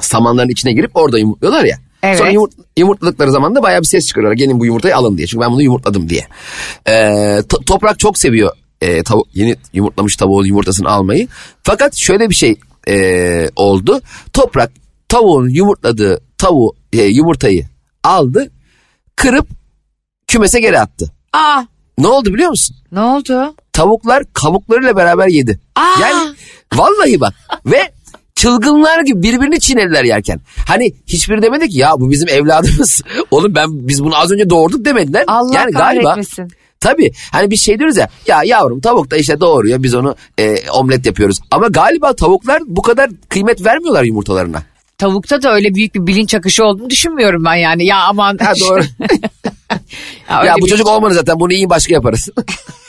[0.00, 1.76] samanların içine girip orada yumurtluyorlar ya.
[2.02, 2.18] Evet.
[2.18, 4.36] Sonra yumurt, yumurtladıkları zaman da bayağı bir ses çıkarıyorlar.
[4.36, 5.26] Gelin bu yumurtayı alın diye.
[5.26, 6.26] Çünkü ben bunu yumurtladım diye.
[6.88, 11.28] Ee, to, toprak çok seviyor e, tavuk, yeni yumurtlamış tavuğun yumurtasını almayı.
[11.62, 12.56] Fakat şöyle bir şey
[12.88, 14.00] e, oldu.
[14.32, 14.72] Toprak
[15.08, 17.66] tavuğun yumurtladığı tavuğu e, yumurtayı
[18.04, 18.50] aldı,
[19.16, 19.48] kırıp
[20.26, 21.12] kümese geri attı.
[21.32, 21.62] Aa.
[21.98, 22.76] Ne oldu biliyor musun?
[22.92, 23.54] Ne oldu?
[23.76, 25.60] Tavuklar kabuklarıyla beraber yedi.
[25.74, 26.00] Aa.
[26.00, 26.34] Yani
[26.74, 27.34] vallahi bak
[27.66, 27.92] ve
[28.34, 30.40] çılgınlar gibi birbirini çiğnediler yerken.
[30.68, 33.02] Hani hiçbiri demedi ki ya bu bizim evladımız.
[33.30, 35.24] Oğlum ben biz bunu az önce doğurduk demediler.
[35.26, 36.16] Allah yani galiba
[36.80, 40.70] Tabii hani bir şey diyoruz ya ya yavrum tavuk da işte doğuruyor biz onu e,
[40.70, 41.40] omlet yapıyoruz.
[41.50, 44.62] Ama galiba tavuklar bu kadar kıymet vermiyorlar yumurtalarına.
[44.98, 47.86] Tavukta da öyle büyük bir bilinç akışı olduğunu düşünmüyorum ben yani.
[47.86, 48.38] Ya aman.
[48.38, 48.82] Ha doğru.
[50.30, 52.28] Ya ya bu çocuk olmadı zaten bunu iyi başka yaparız.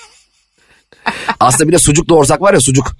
[1.39, 2.91] Aslında bir de sucuk doğursak var ya sucuk.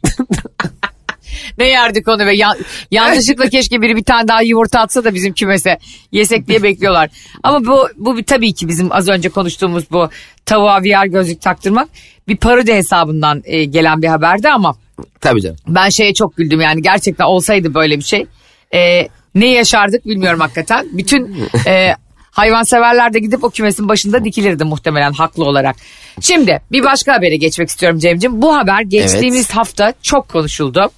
[1.58, 2.58] Ne yerdik onu ve yan-
[2.92, 5.78] yanlışlıkla keşke biri bir tane daha yumurta atsa da bizim kümese
[6.12, 7.10] yesek diye bekliyorlar.
[7.44, 10.10] Ama bu bu tabii ki bizim az önce konuştuğumuz bu
[10.46, 11.90] tavuğa VR gözlük taktırmak
[12.28, 14.76] bir parodi hesabından e, gelen bir haberdi ama
[15.22, 15.58] Tabii canım.
[15.68, 18.26] ben şeye çok güldüm yani gerçekten olsaydı böyle bir şey.
[18.74, 20.88] E, ne yaşardık bilmiyorum hakikaten.
[20.94, 21.36] Bütün
[21.68, 21.94] e,
[22.38, 25.76] hayvanseverler de gidip o kümesin başında dikilirdi muhtemelen haklı olarak.
[26.22, 28.42] Şimdi bir başka habere geçmek istiyorum Cem'ciğim.
[28.42, 30.90] Bu haber geçtiğimiz hafta çok konuşuldu.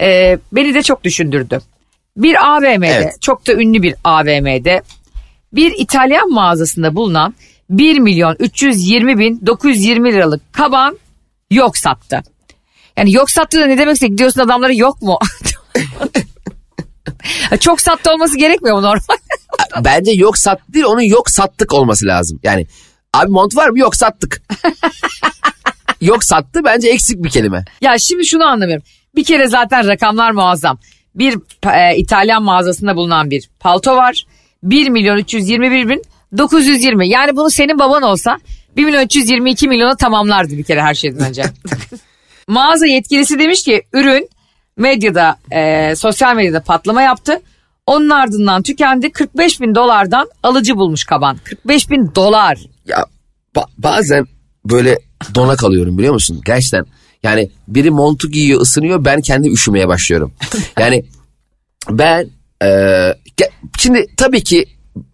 [0.00, 1.60] E, beni de çok düşündürdü.
[2.16, 3.22] Bir AVM'de Evet.
[3.22, 4.82] çok da ünlü bir AVM'de
[5.52, 7.34] bir İtalyan mağazasında bulunan
[7.70, 10.98] 1 milyon 320 bin 920 liralık kaban
[11.50, 12.22] yok sattı.
[12.96, 15.18] Yani yok sattı da ne demekse gidiyorsun adamlara yok mu?
[17.60, 19.16] Çok sattı olması gerekmiyor mu normal?
[19.84, 22.40] Bence yok sat değil onun yok sattık olması lazım.
[22.42, 22.66] Yani
[23.14, 23.78] abi mont var mı?
[23.78, 24.42] Yok sattık.
[26.00, 27.64] yok sattı bence eksik bir kelime.
[27.80, 28.84] ya şimdi şunu anlamıyorum.
[29.14, 30.78] Bir kere zaten rakamlar muazzam.
[31.14, 31.38] Bir
[31.74, 34.24] e, İtalyan mağazasında bulunan bir palto var.
[34.62, 36.02] 1 milyon 321 bin
[36.38, 37.08] 920.
[37.08, 38.38] Yani bunu senin baban olsa
[38.76, 41.42] 1 milyon 322 milyona tamamlardı bir kere her şeyden önce.
[42.48, 44.28] Mağaza yetkilisi demiş ki ürün
[44.76, 47.40] medyada e, sosyal medyada patlama yaptı.
[47.88, 51.36] Onun ardından tükendi 45 bin dolardan alıcı bulmuş kaban.
[51.44, 52.58] 45 bin dolar.
[52.86, 53.04] Ya
[53.56, 54.26] ba- bazen
[54.64, 54.98] böyle
[55.34, 56.40] dona kalıyorum biliyor musun?
[56.44, 56.84] Gerçekten
[57.22, 60.32] yani biri montu giyiyor ısınıyor ben kendi üşümeye başlıyorum.
[60.78, 61.04] Yani
[61.90, 62.28] ben
[62.64, 62.68] e,
[63.78, 64.64] şimdi tabii ki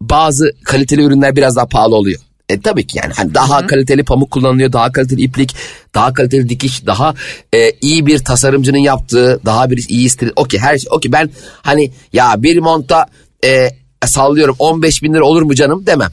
[0.01, 2.21] bazı kaliteli ürünler biraz daha pahalı oluyor.
[2.49, 5.57] E tabii ki yani hani daha kaliteli pamuk kullanılıyor, daha kaliteli iplik,
[5.95, 7.15] daha kaliteli dikiş, daha
[7.55, 10.31] e, iyi bir tasarımcının yaptığı, daha bir iyi stil.
[10.37, 11.31] Okey her şey okey ben
[11.63, 13.07] hani ya bir monta
[13.45, 13.71] e,
[14.07, 16.11] sallıyorum 15 bin lira olur mu canım demem.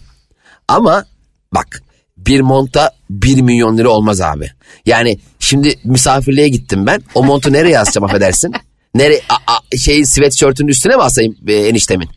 [0.67, 1.05] Ama
[1.53, 1.83] bak
[2.17, 4.51] bir monta 1 milyon lira olmaz abi.
[4.85, 7.03] Yani şimdi misafirliğe gittim ben.
[7.15, 8.53] O montu nereye asacağım affedersin?
[8.95, 12.09] Nere a, a, şey sweatshirt'ün üstüne mi asayım e, eniştemin?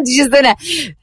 [0.06, 0.56] Düşünsene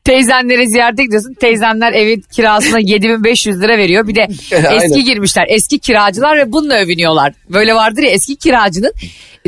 [0.04, 1.34] teyzenlere ziyarete gidiyorsun.
[1.34, 4.08] Teyzenler evin kirasına 7500 lira veriyor.
[4.08, 4.28] Bir de
[4.75, 5.45] eski girmişler.
[5.49, 7.34] Eski kiracılar ve bununla övünüyorlar.
[7.49, 8.91] Böyle vardır ya eski kiracının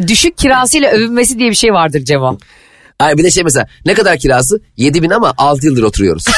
[0.07, 2.37] düşük kirasıyla övünmesi diye bir şey vardır Cemo.
[2.99, 4.61] Ay bir de şey mesela ne kadar kirası?
[4.77, 6.25] 7 bin ama 6 yıldır oturuyoruz.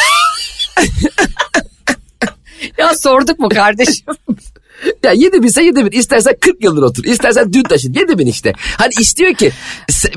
[2.78, 4.06] Ya sorduk mu kardeşim?
[5.04, 5.92] Ya 7 binse 7 bin.
[5.92, 7.04] İstersen 40 yıldır otur.
[7.04, 7.94] İstersen dün taşın.
[7.94, 8.54] 7 bin işte.
[8.78, 9.52] Hani istiyor ki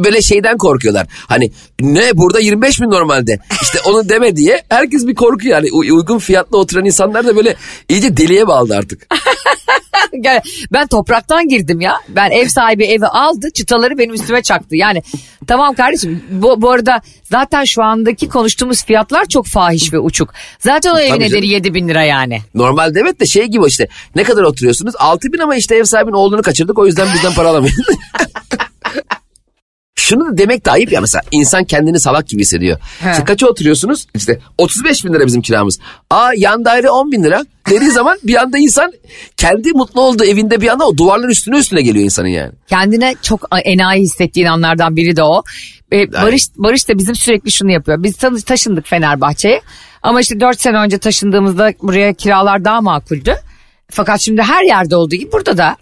[0.05, 1.07] böyle şeyden korkuyorlar.
[1.11, 1.51] Hani
[1.81, 3.39] ne burada 25 bin normalde.
[3.63, 5.55] İşte onu deme diye herkes bir korkuyor.
[5.55, 7.57] Yani uygun fiyatla oturan insanlar da böyle
[7.89, 9.07] iyice deliye bağlı artık.
[10.73, 11.95] Ben topraktan girdim ya.
[12.09, 14.77] Ben ev sahibi evi aldı çıtaları benim üstüme çaktı.
[14.77, 15.03] Yani
[15.47, 20.35] tamam kardeşim bu, bu arada zaten şu andaki konuştuğumuz fiyatlar çok fahiş ve uçuk.
[20.59, 21.45] Zaten o evin ederi canım.
[21.45, 22.41] 7 bin lira yani.
[22.55, 24.95] Normalde evet de şey gibi işte ne kadar oturuyorsunuz?
[24.99, 27.75] 6 bin ama işte ev sahibinin oğlunu kaçırdık o yüzden bizden para alamıyor.
[29.97, 32.79] Şunu da demek de ayıp ya mesela insan kendini salak gibi hissediyor.
[33.01, 33.11] He.
[33.11, 34.07] İşte kaça oturuyorsunuz?
[34.15, 35.79] İşte 35 bin lira bizim kiramız.
[36.11, 37.45] Aa yan daire 10 bin lira.
[37.71, 38.93] Dediği zaman bir anda insan
[39.37, 42.53] kendi mutlu olduğu evinde bir anda o duvarların üstüne üstüne geliyor insanın yani.
[42.67, 45.43] Kendine çok enayi hissettiğin anlardan biri de o.
[45.93, 48.03] Ee, Barış Barış da bizim sürekli şunu yapıyor.
[48.03, 49.61] Biz taşındık Fenerbahçe'ye.
[50.03, 53.35] Ama işte 4 sene önce taşındığımızda buraya kiralar daha makuldü.
[53.91, 55.77] Fakat şimdi her yerde olduğu gibi burada da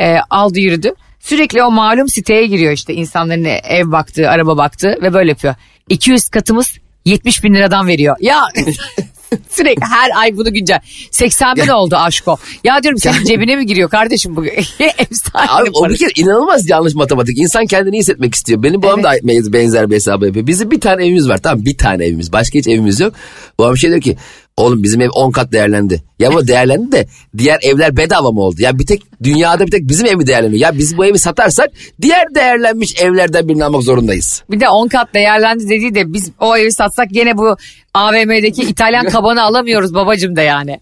[0.00, 0.94] e, aldı yürüdü.
[1.20, 5.54] Sürekli o malum siteye giriyor işte insanların ev baktığı, araba baktığı ve böyle yapıyor.
[5.88, 8.16] 200 katımız 70 bin liradan veriyor.
[8.20, 8.40] Ya
[9.50, 10.80] sürekli her ay bunu güncel.
[11.10, 12.38] 80 bin oldu aşko.
[12.64, 14.44] Ya diyorum senin cebine mi giriyor kardeşim bu
[15.12, 17.38] sahibi Abi o bir kere inanılmaz yanlış matematik.
[17.38, 18.62] İnsan kendini iyi hissetmek istiyor.
[18.62, 20.46] Benim babam da benzer bir hesabı yapıyor.
[20.46, 22.32] Bizim bir tane evimiz var tamam bir tane evimiz.
[22.32, 23.14] Başka hiç evimiz yok.
[23.58, 24.16] Babam şey diyor ki
[24.60, 26.02] oğlum bizim ev 10 kat değerlendi.
[26.18, 27.06] Ya bu değerlendi de
[27.38, 28.56] diğer evler bedava mı oldu?
[28.58, 30.60] Ya bir tek dünyada bir tek bizim ev mi değerleniyor?
[30.60, 31.70] Ya biz bu evi satarsak
[32.02, 34.42] diğer değerlenmiş evlerden birini almak zorundayız.
[34.50, 37.56] Bir de 10 kat değerlendi dediği de biz o evi satsak gene bu
[37.94, 40.80] AVM'deki İtalyan kabanı alamıyoruz babacım da yani.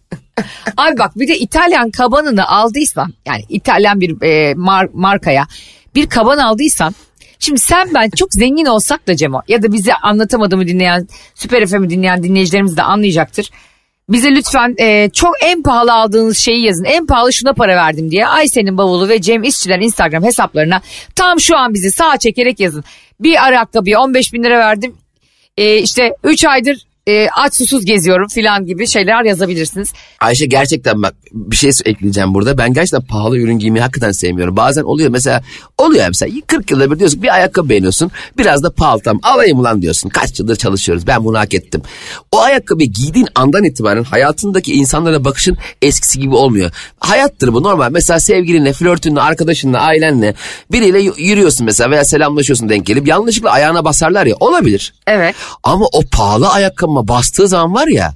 [0.77, 5.47] Abi bak bir de İtalyan kabanını aldıysan yani İtalyan bir e, mar- markaya
[5.95, 6.95] bir kaban aldıysan
[7.39, 11.91] Şimdi sen ben çok zengin olsak da Cemo ya da bize anlatamadığımı dinleyen Süper FM'i
[11.91, 13.51] dinleyen dinleyicilerimiz de anlayacaktır.
[14.09, 16.85] Bize lütfen e, çok en pahalı aldığınız şeyi yazın.
[16.85, 20.81] En pahalı şuna para verdim diye Aysen'in bavulu ve Cem İşçiler Instagram hesaplarına
[21.15, 22.85] tam şu an bizi sağa çekerek yazın.
[23.21, 24.97] Bir ayakkabıya 15 bin lira verdim.
[25.57, 29.93] E, işte 3 aydır e, aç susuz geziyorum filan gibi şeyler yazabilirsiniz.
[30.21, 32.59] Ayşe gerçekten bak bir şey ekleyeceğim burada.
[32.59, 34.57] Ben gerçekten pahalı ürün giymeyi hakikaten sevmiyorum.
[34.57, 35.43] Bazen oluyor mesela
[35.79, 38.11] oluyor mesela 40 yılda bir diyorsun bir ayakkabı beğeniyorsun.
[38.39, 40.09] Biraz da pahalı tam alayım ulan diyorsun.
[40.09, 41.83] Kaç yıldır çalışıyoruz ben bunu hak ettim.
[42.33, 46.71] O ayakkabıyı giydiğin andan itibaren hayatındaki insanlara bakışın eskisi gibi olmuyor.
[46.99, 47.91] Hayattır bu normal.
[47.91, 50.35] Mesela sevgilinle, flörtünle, arkadaşınla, ailenle
[50.73, 54.95] biriyle yürüyorsun mesela veya selamlaşıyorsun denk gelip yanlışlıkla ayağına basarlar ya olabilir.
[55.07, 55.35] Evet.
[55.63, 56.49] Ama o pahalı
[56.99, 58.15] ayakkabıma bastığı zaman var ya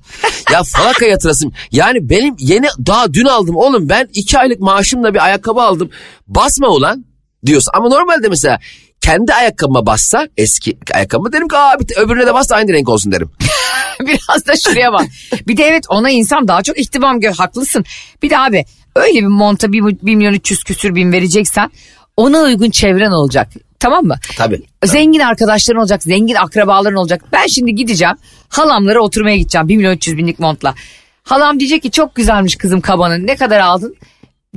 [0.53, 1.53] ya falaka yatırasım.
[1.71, 5.91] Yani benim yeni daha dün aldım oğlum ben iki aylık maaşımla bir ayakkabı aldım.
[6.27, 7.05] Basma ulan
[7.47, 7.73] diyorsun.
[7.75, 8.59] Ama normalde mesela
[9.01, 12.89] kendi ayakkabıma bassa eski ayakkabıma derim ki aa bir öbürüne de bas da aynı renk
[12.89, 13.31] olsun derim.
[14.01, 15.07] Biraz da şuraya bak.
[15.47, 17.33] Bir de evet ona insan daha çok ihtimam gör.
[17.33, 17.85] Haklısın.
[18.23, 18.65] Bir de abi
[18.97, 21.71] öyle bir monta 1 milyon 300 küsür bin vereceksen
[22.17, 23.49] ona uygun çevren olacak.
[23.83, 24.17] Tamam mı?
[24.37, 24.63] Tabii.
[24.85, 27.25] Zengin arkadaşların olacak, zengin akrabaların olacak.
[27.33, 28.15] Ben şimdi gideceğim,
[28.49, 30.75] halamlara oturmaya gideceğim 1 milyon 300 binlik montla.
[31.23, 33.97] Halam diyecek ki çok güzelmiş kızım kabanın, ne kadar aldın?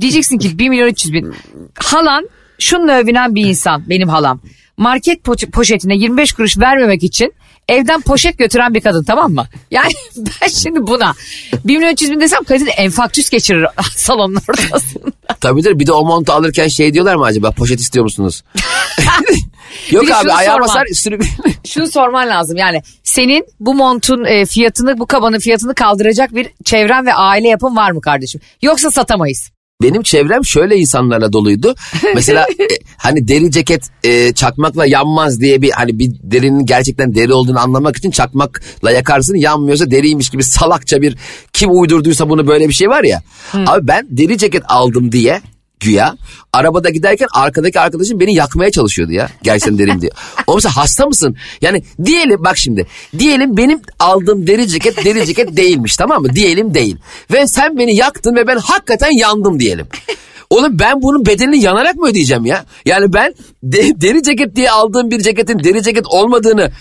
[0.00, 1.34] Diyeceksin ki 1 milyon 300 bin.
[1.74, 4.40] Halan şununla övünen bir insan, benim halam.
[4.76, 7.32] Market po- poşetine 25 kuruş vermemek için
[7.68, 9.46] evden poşet götüren bir kadın tamam mı?
[9.70, 9.92] Yani
[10.42, 11.14] ben şimdi buna
[11.64, 15.04] 1 milyon 300 bin desem kadın enfaktüs geçirir salonun ortasında.
[15.40, 18.42] Tabii de bir de o montu alırken şey diyorlar mı acaba poşet istiyor musunuz?
[19.90, 20.64] Yok abi ayağa sorma.
[20.66, 21.18] basar üstünü
[21.66, 27.06] şunu sorman lazım yani senin bu montun e, fiyatını bu kabanın fiyatını kaldıracak bir çevren
[27.06, 28.40] ve aile yapın var mı kardeşim?
[28.62, 29.50] Yoksa satamayız.
[29.82, 31.74] Benim çevrem şöyle insanlarla doluydu.
[32.14, 37.32] Mesela e, hani deri ceket e, çakmakla yanmaz diye bir hani bir derinin gerçekten deri
[37.32, 41.16] olduğunu anlamak için çakmakla yakarsın yanmıyorsa deriymiş gibi salakça bir
[41.52, 43.22] kim uydurduysa bunu böyle bir şey var ya.
[43.66, 45.42] Abi ben deri ceket aldım diye
[45.80, 46.14] güya
[46.52, 50.10] arabada giderken arkadaki arkadaşım beni yakmaya çalışıyordu ya gerçekten derim diye.
[50.46, 51.36] Oğlum sen hasta mısın?
[51.62, 52.86] Yani diyelim bak şimdi
[53.18, 56.32] diyelim benim aldığım deri ceket deri ceket değilmiş tamam mı?
[56.34, 56.96] Diyelim değil.
[57.32, 59.86] Ve sen beni yaktın ve ben hakikaten yandım diyelim.
[60.50, 62.64] Oğlum ben bunun bedelini yanarak mı ödeyeceğim ya?
[62.84, 66.72] Yani ben de- deri ceket diye aldığım bir ceketin deri ceket olmadığını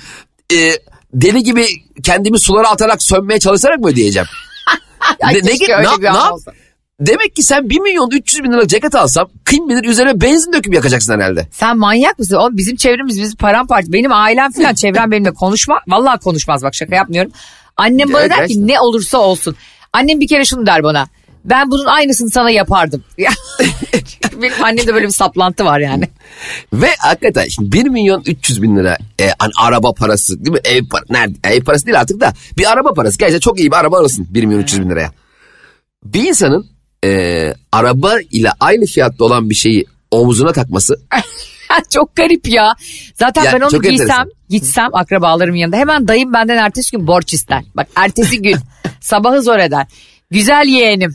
[0.53, 0.71] e,
[1.13, 1.65] deli gibi
[2.03, 4.27] kendimi sulara atarak sönmeye çalışarak mı ödeyeceğim?
[5.21, 5.43] Ay, Ne- ne
[5.84, 6.51] ne- ne olsa.
[6.99, 10.73] Demek ki sen 1 milyon 300 bin lira ceket alsam kim bilir üzerine benzin döküp
[10.73, 11.47] yakacaksın herhalde.
[11.51, 12.36] Sen manyak mısın?
[12.36, 13.93] Oğlum bizim çevremiz bizim paramparça.
[13.93, 15.79] Benim ailem falan çevrem benimle konuşma.
[15.88, 17.31] Vallahi konuşmaz bak şaka yapmıyorum.
[17.77, 18.67] Annem bana Evet, der ki gerçekten.
[18.67, 19.55] ne olursa olsun.
[19.93, 21.08] Annem bir kere şunu der bana.
[21.45, 23.03] Ben bunun aynısını sana yapardım.
[24.41, 26.10] Benim annemde böyle bir saplantı var yani.
[26.73, 30.60] Ve hakikaten şimdi 1 milyon 300 bin lira e, hani araba parası değil mi?
[30.63, 31.34] Ev, par- nerede?
[31.43, 33.17] ev parası değil artık da bir araba parası.
[33.17, 35.12] Gerçekten çok iyi bir araba alırsın 1 milyon 300 bin liraya.
[36.03, 36.74] Bir insanın
[37.05, 40.95] e, araba ile aynı fiyatta olan bir şeyi omuzuna takması
[41.89, 42.73] Çok garip ya.
[43.15, 44.31] Zaten Ya, ben onu giysem, enteresan.
[44.49, 47.63] gitsem akrabalarımın yanında hemen dayım benden ertesi gün borç ister.
[47.75, 48.55] Bak ertesi gün
[49.01, 49.87] sabahı zor eder.
[50.31, 51.13] Güzel yeğenim.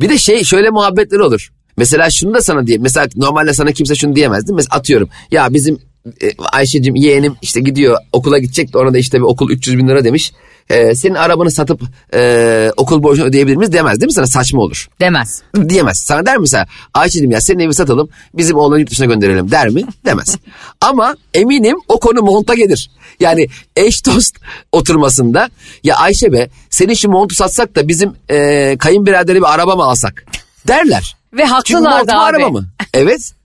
[0.00, 1.48] Bir de şey şöyle muhabbetleri olur.
[1.76, 2.78] Mesela şunu da sana diye.
[2.78, 4.56] Mesela normalde sana kimse şunu diyemez değil mi?
[4.56, 5.08] Mesela atıyorum.
[5.30, 5.78] Ya bizim
[6.22, 9.88] e, Ayşe'cim yeğenim işte gidiyor okula gidecek de ona da işte bir okul 300 bin
[9.88, 10.32] lira demiş.
[10.70, 11.80] E, senin arabanı satıp
[12.14, 14.26] e, okul borcunu ödeyebilir miyiz demez değil mi sana?
[14.26, 14.88] Saçma olur.
[15.00, 15.42] Demez.
[15.68, 15.98] Diyemez.
[15.98, 19.68] Sana der mi mesela Ayşe'cim ya senin evi satalım bizim oğlanı yurt dışına gönderelim der
[19.68, 19.82] mi?
[20.04, 20.36] Demez.
[20.80, 22.90] Ama eminim o konu monta gelir.
[23.20, 24.36] Yani eş dost
[24.72, 25.50] oturmasında
[25.84, 30.24] ya Ayşe be senin şu montu satsak da bizim e, kayınbiradere bir araba mı alsak
[30.68, 31.16] derler.
[31.32, 32.36] Ve haklılar da abi.
[32.36, 32.66] araba mı?
[32.94, 33.32] Evet.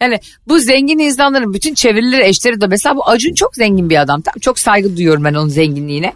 [0.00, 4.20] Yani bu zengin insanların bütün çevirileri eşleri de mesela bu Acun çok zengin bir adam.
[4.20, 6.12] Tamam, çok saygı duyuyorum ben onun zenginliğine.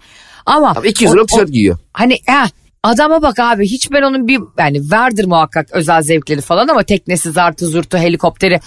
[0.46, 1.78] Ama Abi 200 o- lira tişört giyiyor.
[1.92, 2.44] Hani ha
[2.82, 7.30] adama bak abi hiç ben onun bir yani vardır muhakkak özel zevkleri falan ama teknesi
[7.32, 8.60] zartı zurtu helikopteri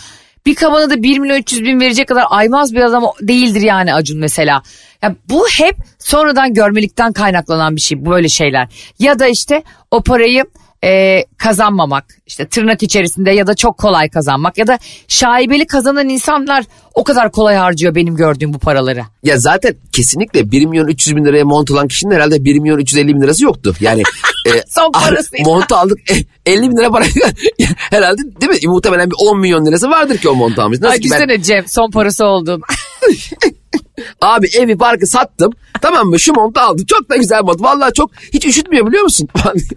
[0.45, 4.19] bir kabana da 1 milyon 300 bin verecek kadar aymaz bir adam değildir yani Acun
[4.19, 4.61] mesela.
[5.01, 8.67] Ya bu hep sonradan görmelikten kaynaklanan bir şey böyle şeyler.
[8.99, 10.45] Ya da işte o parayı
[10.86, 16.63] e, kazanmamak işte tırnak içerisinde ya da çok kolay kazanmak ya da şaibeli kazanan insanlar
[16.93, 19.02] o kadar kolay harcıyor benim gördüğüm bu paraları.
[19.24, 23.08] Ya zaten kesinlikle 1 milyon 300 bin liraya mont olan kişinin herhalde 1 milyon 350
[23.08, 23.76] bin lirası yoktu.
[23.80, 24.02] Yani
[24.48, 25.45] e, Son parasıyla.
[25.45, 27.06] montu aldık e, 50 bin lira para
[27.91, 28.67] herhalde değil mi?
[28.67, 30.80] Muhtemelen bir 10 milyon lirası vardır ki o montu almış.
[30.80, 32.62] Nasıl Ay ki ben Cem son parası oldun.
[34.22, 37.62] abi evi parkı sattım tamam mı şu montu aldım çok da güzel mont.
[37.62, 39.28] Vallahi çok hiç üşütmüyor biliyor musun?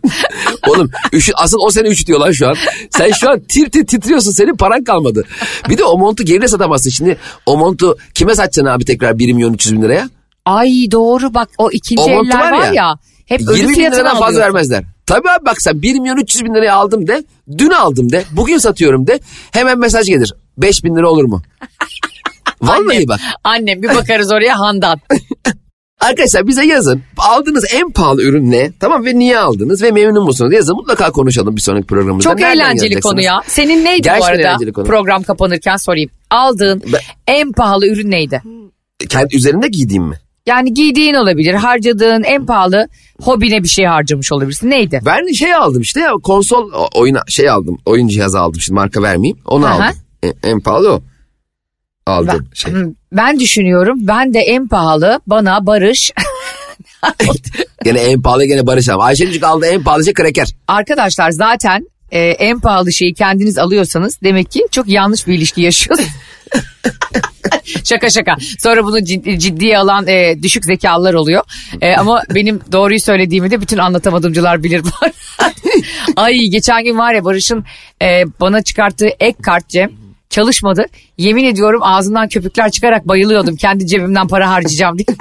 [0.69, 2.57] Oğlum üşü, asıl o seni üşütüyor lan şu an.
[2.91, 5.25] Sen şu an tir tir titriyorsun senin paran kalmadı.
[5.69, 6.91] Bir de o montu geride satamazsın.
[6.91, 10.09] Şimdi o montu kime satacaksın abi tekrar 1 milyon 300 bin liraya?
[10.45, 13.75] Ay doğru bak o ikinci O eller var var ya, ya, hep 20 ölü bin
[13.75, 14.41] liradan fazla alıyorsun.
[14.41, 14.85] vermezler.
[15.07, 17.25] Tabii abi bak sen 1 milyon 300 bin liraya aldım de.
[17.59, 18.25] Dün aldım de.
[18.33, 19.21] Bugün satıyorum de.
[19.51, 20.35] Hemen mesaj gelir.
[20.59, 21.43] 5 bin lira olur mu?
[22.62, 23.21] Vallahi bak.
[23.44, 25.01] Annem bir bakarız oraya Handan.
[26.01, 27.03] Arkadaşlar bize yazın.
[27.16, 28.73] Aldığınız en pahalı ürün ne?
[28.81, 30.53] Tamam ve niye aldınız ve memnun musunuz?
[30.53, 32.31] Yazın mutlaka konuşalım bir sonraki programımızda.
[32.31, 33.40] Çok Nereden eğlenceli konu ya.
[33.47, 34.73] Senin neydi Gerçekten bu arada?
[34.73, 34.85] konu.
[34.87, 36.11] Program kapanırken sorayım.
[36.31, 38.42] Aldığın Ben- en pahalı ürün neydi?
[39.09, 40.16] Kendi üzerinde giydiğim mi?
[40.47, 42.88] Yani giydiğin olabilir, harcadığın en pahalı
[43.23, 44.71] hobine bir şey harcamış olabilirsin.
[44.71, 45.01] Neydi?
[45.07, 47.79] Ben şey aldım işte ya konsol oyuna şey aldım.
[47.87, 49.38] Oyun cihazı aldım şimdi marka vermeyeyim.
[49.47, 49.75] Onu Aha.
[49.75, 49.97] aldım.
[50.23, 51.03] En, en pahalı o.
[52.09, 52.73] Aldım Ben, şey.
[52.73, 53.99] Hmm, ben düşünüyorum.
[54.01, 56.12] Ben de en pahalı bana Barış.
[57.85, 59.01] Gene en pahalı gene Barış aldım.
[59.01, 60.49] Ayşe'cik aldı en pahalı şey kreker.
[60.68, 66.11] Arkadaşlar zaten e, en pahalı şeyi kendiniz alıyorsanız demek ki çok yanlış bir ilişki yaşıyorsunuz.
[67.85, 68.37] şaka şaka.
[68.59, 71.42] Sonra bunu ciddi, ciddiye alan e, düşük zekalılar oluyor.
[71.81, 74.83] E, ama benim doğruyu söylediğimi de bütün anlatamadımcılar bilir.
[76.16, 77.64] Ay geçen gün var ya Barış'ın
[78.03, 80.87] e, bana çıkarttığı ek kart Cem çalışmadı.
[81.19, 83.57] Yemin ediyorum ağzından köpükler çıkarak bayılıyordum.
[83.57, 85.07] Kendi cebimden para harcayacağım diye.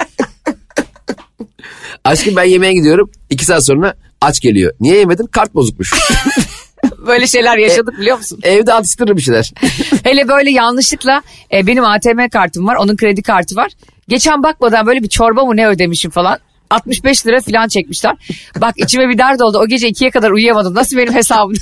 [2.04, 3.10] Aşkım ben yemeğe gidiyorum.
[3.30, 4.72] iki saat sonra aç geliyor.
[4.80, 5.26] Niye yemedin?
[5.26, 5.94] Kart bozukmuş.
[7.06, 8.40] Böyle şeyler yaşadık biliyor musun?
[8.42, 9.52] Evde atıştırır bir şeyler.
[10.04, 13.72] Hele böyle yanlışlıkla e, benim ATM kartım var onun kredi kartı var.
[14.08, 16.38] Geçen bakmadan böyle bir çorba mı ne ödemişim falan.
[16.70, 18.16] 65 lira falan çekmişler.
[18.60, 19.58] Bak içime bir dert oldu.
[19.58, 20.74] O gece ikiye kadar uyuyamadım.
[20.74, 21.54] Nasıl benim hesabım?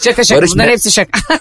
[0.00, 0.40] Şaka şaka.
[0.40, 0.72] Barış Bunların ne?
[0.72, 1.20] hepsi şaka.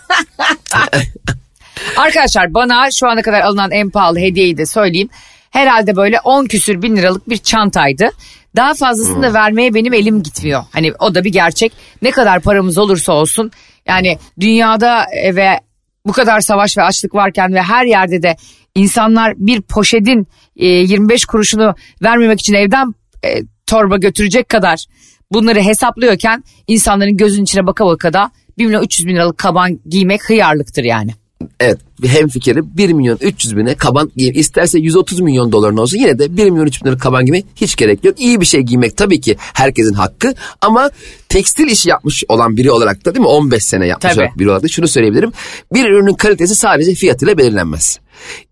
[1.98, 5.10] Arkadaşlar bana şu ana kadar alınan en pahalı hediyeyi de söyleyeyim.
[5.52, 8.10] Herhalde böyle 10 küsür bin liralık bir çantaydı.
[8.56, 10.64] Daha fazlasını da vermeye benim elim gitmiyor.
[10.72, 11.74] Hani o da bir gerçek.
[12.02, 13.52] Ne kadar paramız olursa olsun.
[13.88, 15.60] Yani dünyada e, ve
[16.06, 18.36] bu kadar savaş ve açlık varken ve her yerde de
[18.76, 22.94] insanlar bir poşetin e, 25 kuruşunu vermemek için evden
[23.24, 24.86] e, torba götürecek kadar
[25.32, 30.30] bunları hesaplıyorken insanların gözünün içine baka baka da 1 milyon 300 bin liralık kaban giymek
[30.30, 31.12] hıyarlıktır yani.
[31.60, 34.34] Evet hem fikri 1 milyon 300 bine kaban giyim.
[34.38, 37.76] İsterse 130 milyon doların olsun yine de 1 milyon 300 bin liralık kaban giymek hiç
[37.76, 38.20] gerek yok.
[38.20, 40.90] İyi bir şey giymek tabii ki herkesin hakkı ama
[41.30, 44.22] tekstil işi yapmış olan biri olarak da değil mi 15 sene yapmış Tabii.
[44.22, 45.32] olarak biri olarak da şunu söyleyebilirim.
[45.74, 48.00] Bir ürünün kalitesi sadece fiyatıyla belirlenmez.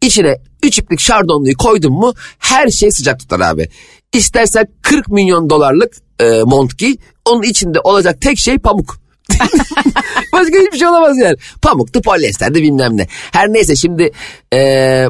[0.02, 3.70] İçine 3 iplik şardonluyu koydun mu her şey sıcak tutar abi.
[4.13, 9.07] İstersen 40 milyon dolarlık e, mont giy onun içinde olacak tek şey pamuk.
[10.34, 11.36] Başka hiçbir şey olamaz yani.
[11.62, 13.08] Pamuktu, polyesterdi bilmem ne.
[13.32, 14.12] Her neyse şimdi
[14.54, 14.58] e,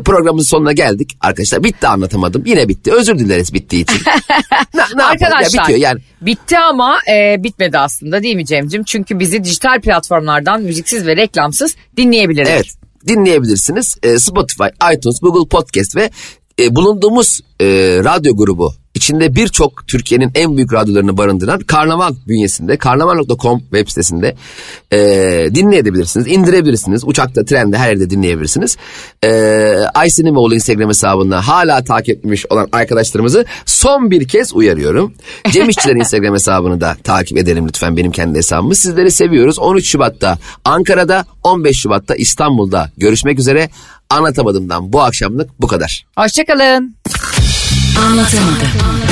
[0.05, 1.63] programımızın sonuna geldik arkadaşlar.
[1.63, 2.43] Bitti anlatamadım.
[2.45, 2.93] Yine bitti.
[2.93, 4.01] Özür dileriz bittiği için.
[4.73, 4.99] ne, ne yapalım?
[4.99, 5.99] Ya Arkadaşlar bitiyor yani.
[6.21, 8.83] bitti ama e, bitmedi aslında değil mi Cem'cim?
[8.83, 12.49] Çünkü bizi dijital platformlardan müziksiz ve reklamsız dinleyebiliriz.
[12.49, 12.67] Evet
[13.07, 13.97] dinleyebilirsiniz.
[14.03, 16.09] E, Spotify, iTunes, Google Podcast ve
[16.59, 17.65] e, bulunduğumuz e,
[18.03, 24.35] radyo grubu içinde birçok Türkiye'nin en büyük radyolarını barındıran Karnaval bünyesinde karnaval.com web sitesinde
[24.91, 24.97] e,
[25.55, 27.03] dinleyebilirsiniz, indirebilirsiniz.
[27.05, 28.77] Uçakta, trende her yerde dinleyebilirsiniz.
[29.23, 29.29] E,
[29.93, 35.13] Aysin İmamoğlu Instagram hesabında hala takip etmiş olan arkadaşlarımızı son bir kez uyarıyorum.
[35.51, 38.75] Cem İşçiler Instagram hesabını da takip edelim lütfen benim kendi hesabımı.
[38.75, 39.59] Sizleri seviyoruz.
[39.59, 43.69] 13 Şubat'ta Ankara'da, 15 Şubat'ta İstanbul'da görüşmek üzere.
[44.09, 46.05] Anlatamadımdan bu akşamlık bu kadar.
[46.17, 46.95] Hoşçakalın.
[48.05, 49.06] Anlatamadım.